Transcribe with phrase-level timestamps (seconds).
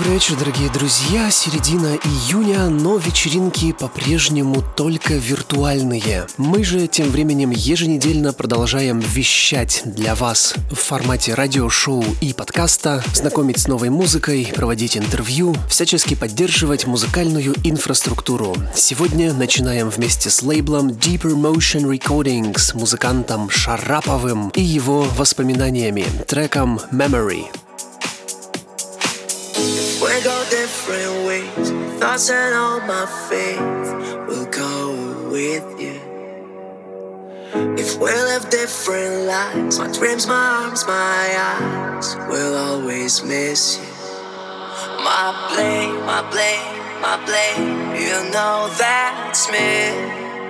[0.00, 1.30] Добрый вечер, дорогие друзья.
[1.30, 6.26] Середина июня, но вечеринки по-прежнему только виртуальные.
[6.38, 13.58] Мы же тем временем еженедельно продолжаем вещать для вас в формате радиошоу и подкаста, знакомить
[13.58, 18.56] с новой музыкой, проводить интервью, всячески поддерживать музыкальную инфраструктуру.
[18.74, 27.44] Сегодня начинаем вместе с лейблом Deeper Motion Recordings, музыкантом Шараповым и его воспоминаниями, треком Memory.
[32.00, 33.60] Thoughts and all my faith
[34.26, 36.00] will go with you.
[37.76, 43.92] If we live different lives, my dreams, my arms, my eyes will always miss you.
[45.04, 50.40] My blame, my blame, my blame, you know that's me.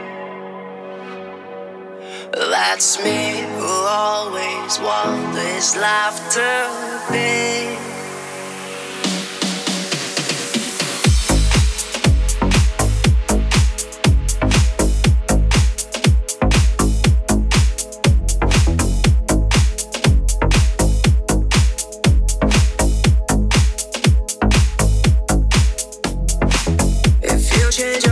[2.33, 7.90] That's me who always want this life to be.
[27.81, 28.10] change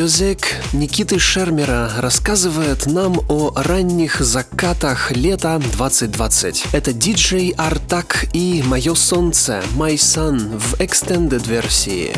[0.00, 0.40] Music
[0.72, 6.68] Никиты Шермера рассказывает нам о ранних закатах лета 2020.
[6.72, 12.14] Это диджей Артак и «Мое солнце» «My Sun» в extended версии.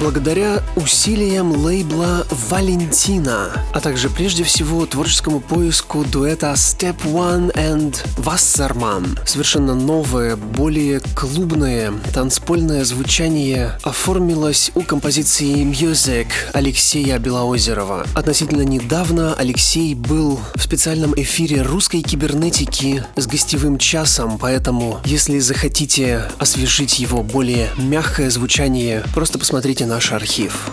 [0.00, 9.18] Благодаря усилиям лейбла «Валентина», а также прежде всего творческому поиску дуэта Step One and Wasserman.
[9.26, 18.06] Совершенно новое, более клубное, танцпольное звучание оформилось у композиции Music Алексея Белоозерова.
[18.14, 26.24] Относительно недавно Алексей был в специальном эфире русской кибернетики с гостевым часом, поэтому если захотите
[26.38, 30.70] освежить его более мягкое звучание, просто посмотрите наш архив.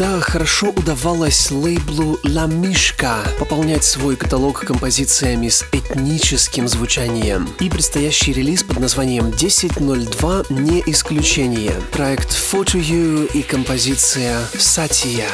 [0.00, 7.46] Всегда хорошо удавалось лейблу La Mishka пополнять свой каталог композициями с этническим звучанием.
[7.60, 11.74] И предстоящий релиз под названием 1002 не исключение.
[11.92, 15.28] Проект Photo You и композиция Satya.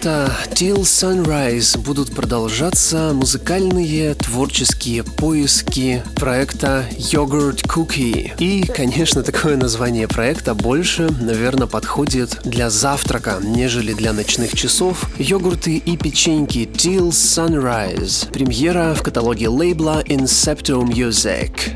[0.00, 8.32] Рассвета Till Sunrise будут продолжаться музыкальные творческие поиски проекта Yogurt Cookie.
[8.38, 15.06] И, конечно, такое название проекта больше, наверное, подходит для завтрака, нежели для ночных часов.
[15.18, 18.30] Йогурты и печеньки Till Sunrise.
[18.32, 21.69] Премьера в каталоге лейбла Incepto Music.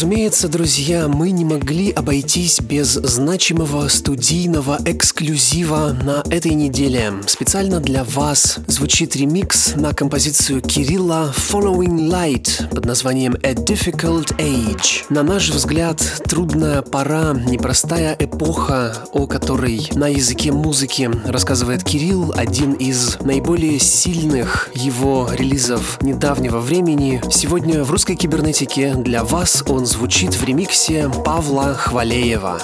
[0.00, 7.12] Разумеется, друзья, мы не могли обойтись без значимого студийного эксклюзива на этой неделе.
[7.26, 15.04] Специально для вас звучит ремикс на композицию Кирилла Following Light под названием A Difficult Age.
[15.10, 22.72] На наш взгляд, трудная пора, непростая эпоха, о которой на языке музыки рассказывает Кирилл, один
[22.72, 27.20] из наиболее сильных его релизов недавнего времени.
[27.30, 32.58] Сегодня в русской кибернетике для вас он звучит в ремиксе Павла Хвалеева.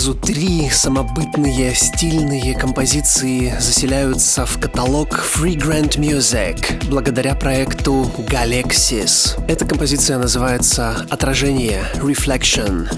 [0.00, 9.38] Сразу три самобытные, стильные композиции заселяются в каталог Free Grant Music благодаря проекту Galaxis.
[9.46, 12.88] Эта композиция называется «Отражение» Reflection.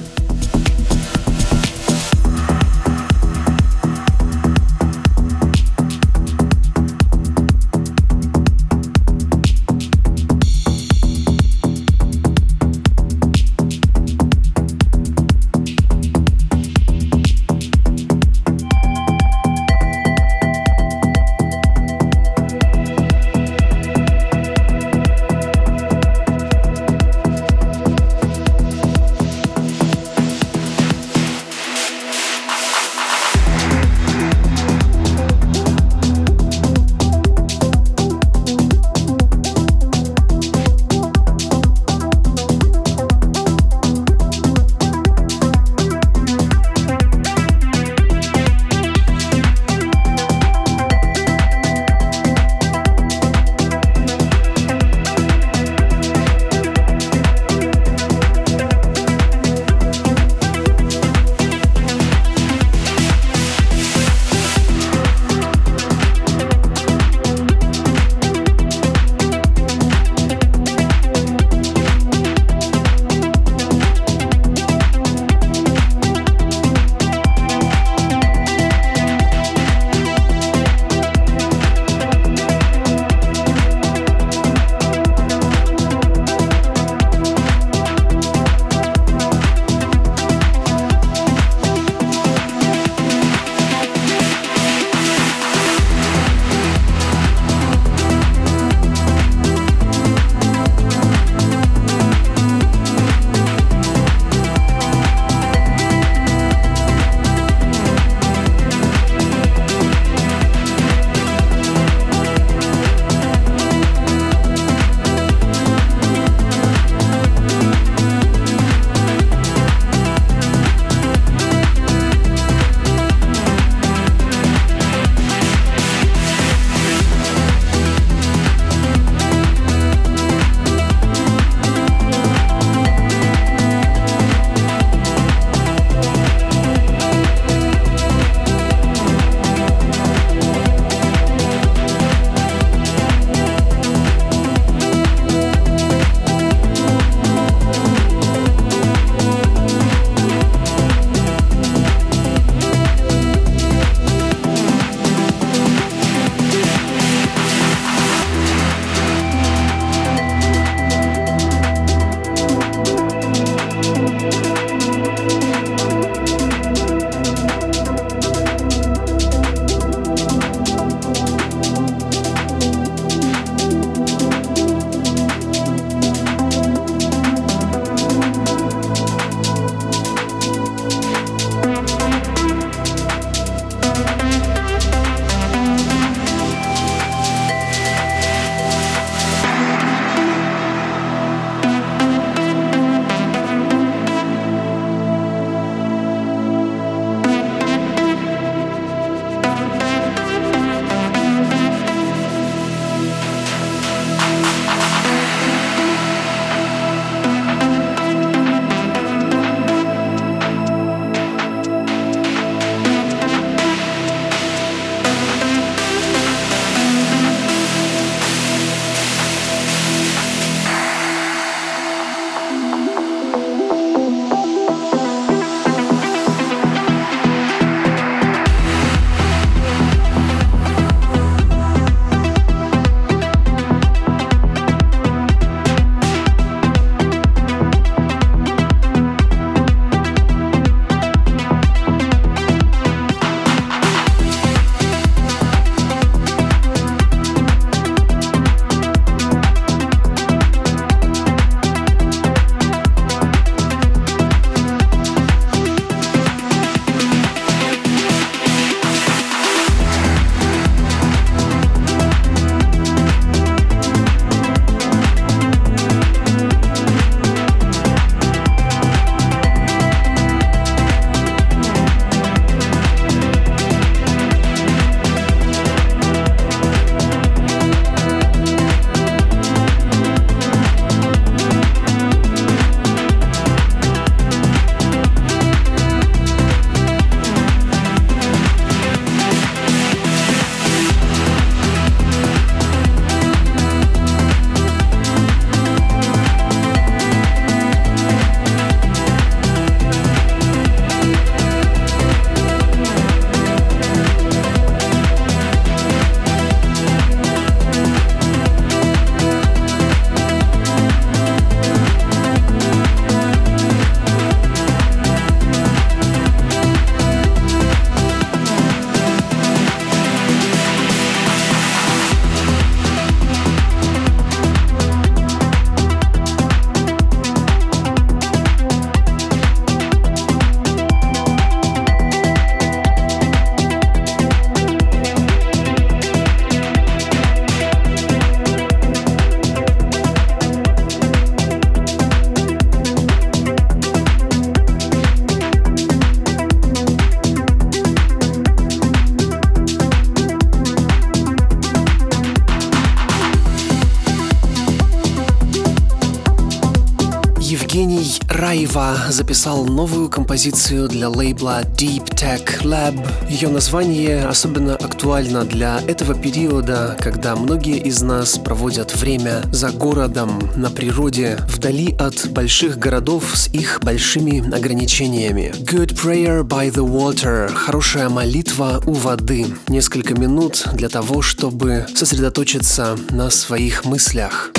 [358.72, 362.98] Райва записал новую композицию для лейбла Deep Tech Lab.
[363.28, 370.38] Ее название особенно актуально для этого периода, когда многие из нас проводят время за городом,
[370.56, 375.52] на природе, вдали от больших городов с их большими ограничениями.
[375.58, 379.48] Good Prayer by the Water– хорошая молитва у воды.
[379.68, 384.51] Несколько минут для того, чтобы сосредоточиться на своих мыслях.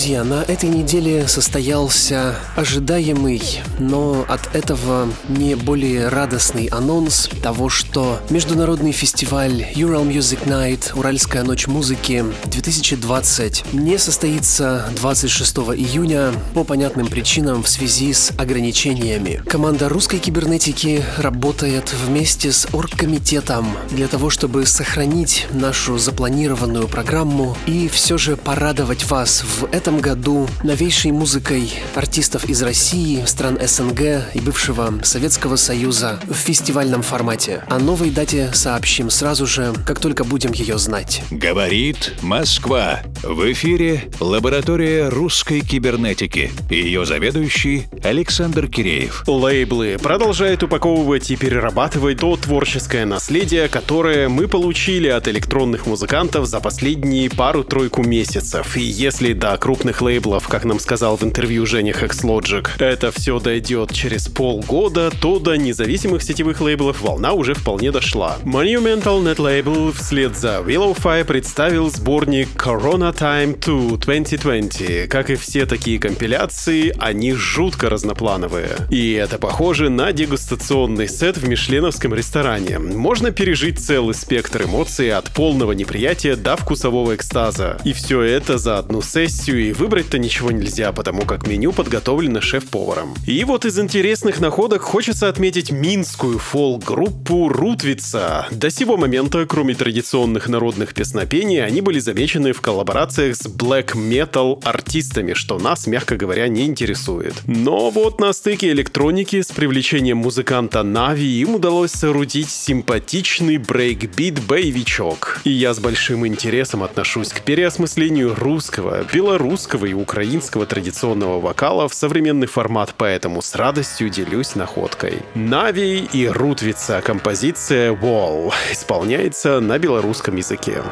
[0.00, 3.42] Друзья, на этой неделе состоялся ожидаемый,
[3.78, 11.42] но от этого не более радостный анонс того, что международный фестиваль Ural Music Night Уральская
[11.42, 19.42] ночь музыки 2020 не состоится 26 июня по понятным причинам в связи с ограничениями.
[19.46, 27.86] Команда русской кибернетики работает вместе с оргкомитетом для того, чтобы сохранить нашу запланированную программу и
[27.88, 34.00] все же порадовать вас в этом году новейшей музыкой артистов из России, стран СНГ
[34.32, 37.64] и бывшего Советского Союза в фестивальном формате.
[37.68, 41.22] О новой дате сообщим сразу же, как только будем ее знать.
[41.32, 43.00] Говорит Москва.
[43.24, 46.52] В эфире лаборатория русской кибернетики.
[46.70, 49.24] Ее заведующий Александр Киреев.
[49.26, 56.60] Лейблы продолжают упаковывать и перерабатывать то творческое наследие, которое мы получили от электронных музыкантов за
[56.60, 58.76] последние пару-тройку месяцев.
[58.76, 63.92] И если до крупных лейблов, как нам сказал в интервью Женя Hexlogic, это все дойдет
[63.92, 68.38] через полгода, то до независимых сетевых лейблов волна уже вполне дошла.
[68.44, 75.08] Monumental Net Label вслед за Willowfy представил сборник Corona Time 2 2020.
[75.08, 78.76] Как и все такие компиляции, они жутко разноплановые.
[78.90, 82.78] И это похоже на дегустационный сет в мишленовском ресторане.
[82.78, 87.78] Можно пережить целый спектр эмоций от полного неприятия до вкусового экстаза.
[87.84, 93.14] И все это за одну сессию выбрать-то ничего нельзя, потому как меню подготовлено шеф-поваром.
[93.26, 98.46] И вот из интересных находок хочется отметить минскую фолк-группу Рутвица.
[98.50, 104.62] До сего момента, кроме традиционных народных песнопений, они были замечены в коллаборациях с black metal
[104.64, 107.34] артистами, что нас, мягко говоря, не интересует.
[107.46, 115.40] Но вот на стыке электроники с привлечением музыканта Нави им удалось соорудить симпатичный брейкбит-боевичок.
[115.44, 121.94] И я с большим интересом отношусь к переосмыслению русского, белорусского и украинского традиционного вокала в
[121.94, 125.22] современный формат, поэтому с радостью делюсь находкой.
[125.34, 130.82] Нави и Рутвица композиция Wall исполняется на белорусском языке.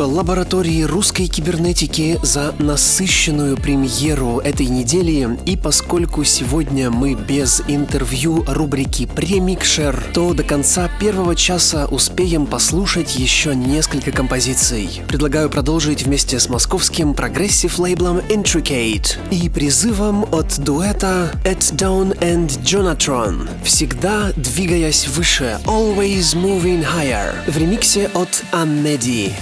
[0.00, 5.28] Спасибо лаборатории русской кибернетики за насыщенную премьеру этой недели.
[5.44, 13.16] И поскольку сегодня мы без интервью рубрики «Премикшер», то до конца первого часа успеем послушать
[13.16, 15.02] еще несколько композиций.
[15.06, 23.50] Предлагаю продолжить вместе с московским прогрессив-лейблом Intricate и призывом от дуэта Ed Down and Jonatron
[23.64, 29.34] «Всегда двигаясь выше» Always Moving Higher в ремиксе от Аннеди.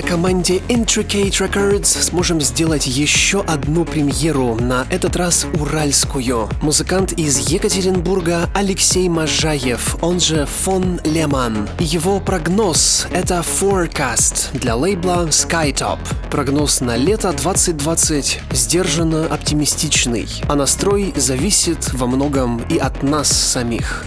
[0.00, 6.48] Благодаря команде Intricate Records сможем сделать еще одну премьеру, на этот раз уральскую.
[6.62, 11.68] Музыкант из Екатеринбурга Алексей Можаев, он же Фон Леман.
[11.78, 15.98] Его прогноз— это Forecast для лейбла Skytop.
[16.30, 24.04] Прогноз на лето 2020 сдержанно оптимистичный, а настрой зависит во многом и от нас самих.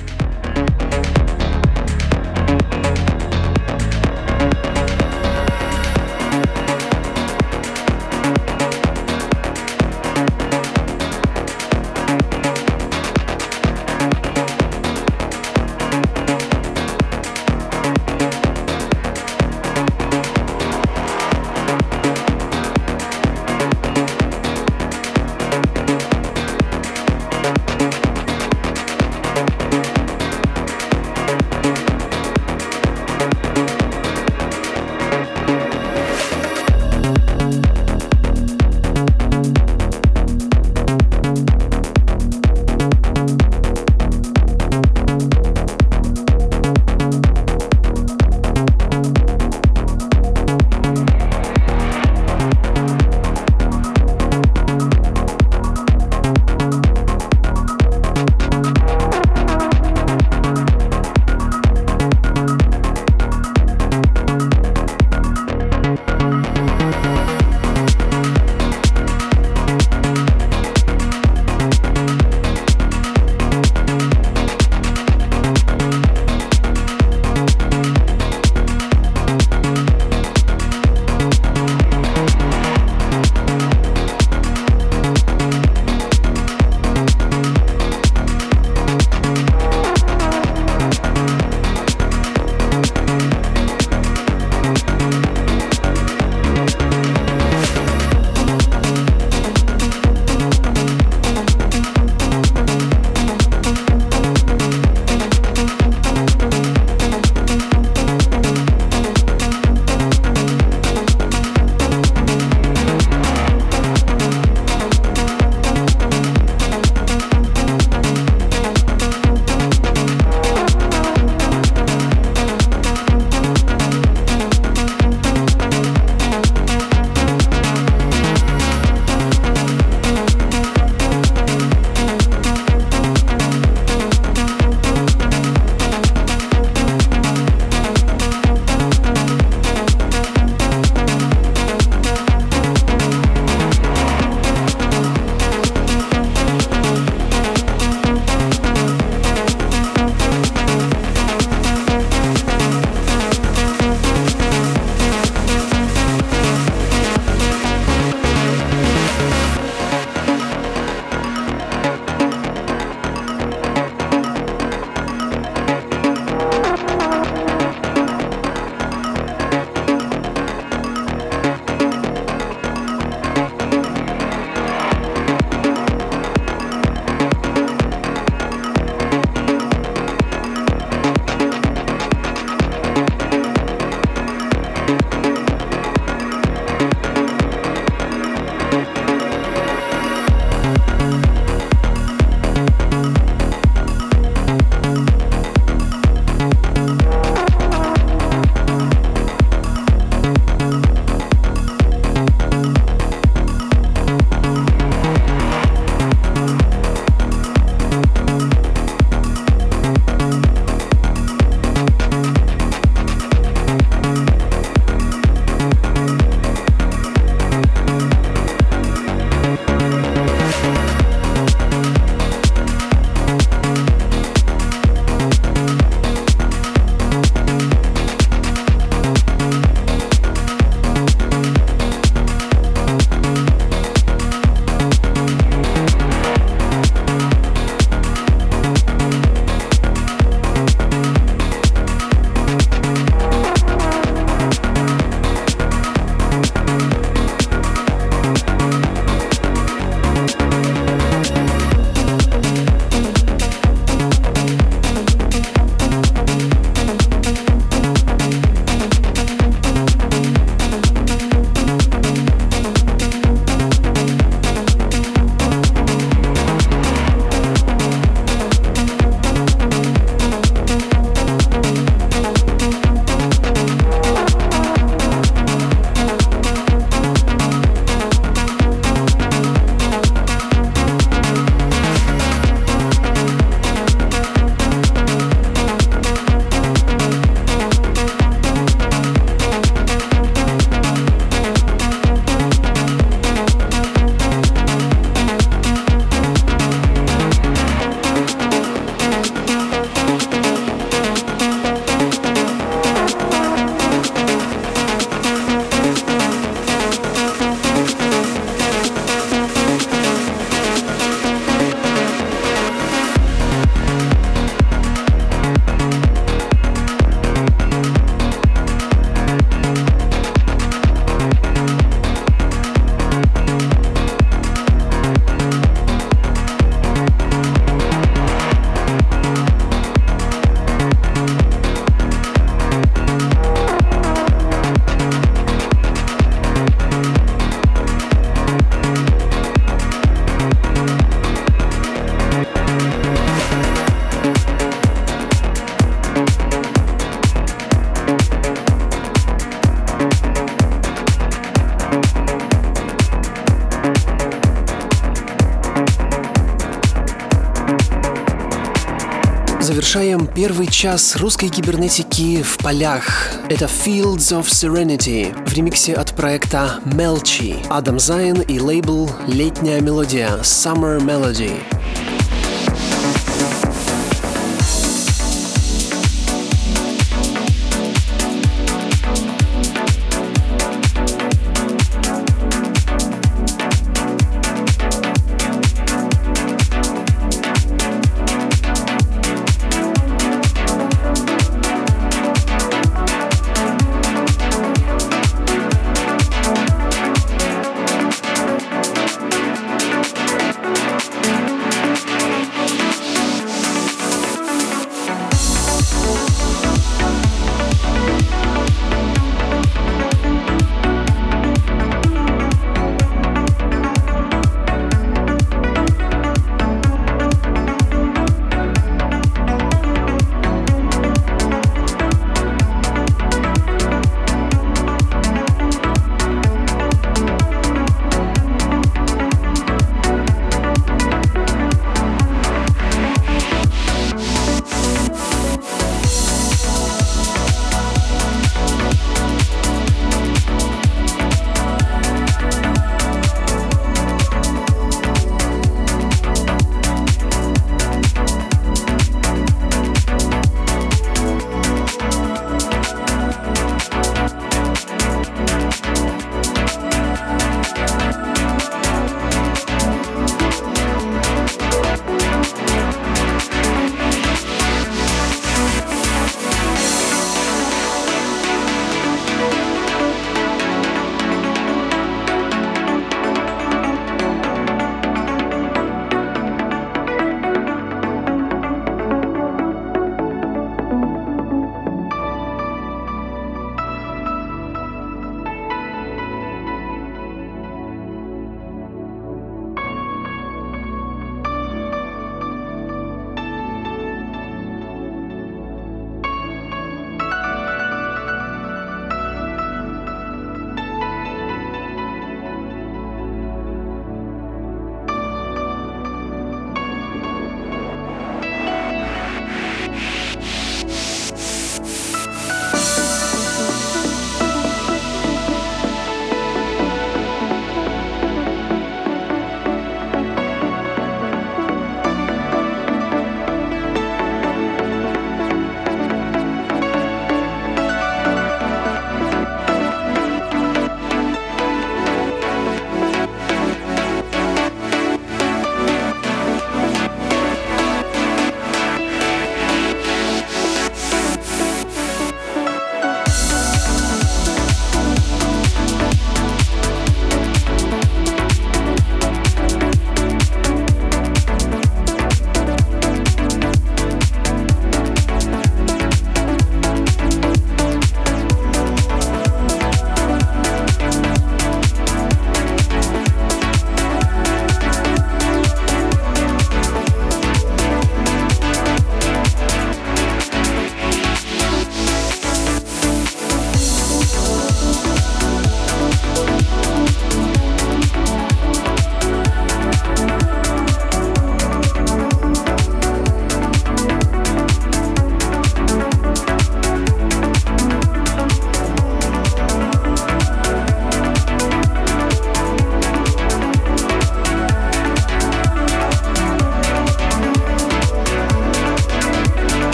[360.36, 363.32] Первый час русской кибернетики в полях.
[363.50, 367.66] Это Fields of Serenity в ремиксе от проекта Melchi.
[367.70, 371.73] Адам Зайн и лейбл «Летняя мелодия» Summer Melody.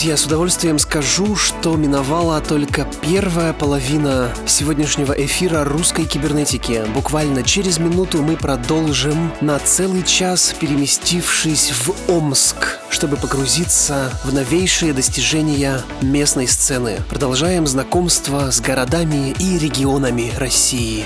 [0.00, 6.86] Друзья, с удовольствием скажу, что миновала только первая половина сегодняшнего эфира русской кибернетики.
[6.94, 14.94] Буквально через минуту мы продолжим на целый час, переместившись в Омск, чтобы погрузиться в новейшие
[14.94, 17.00] достижения местной сцены.
[17.10, 21.04] Продолжаем знакомство с городами и регионами России.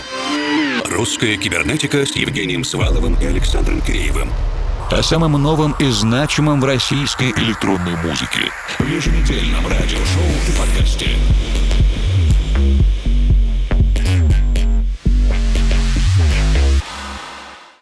[0.88, 4.30] Русская кибернетика с Евгением Сваловым и Александром Киреевым
[4.90, 8.52] о самом новом и значимом в российской электронной музыке
[8.86, 11.08] еженедельном радиошоу и подкасте.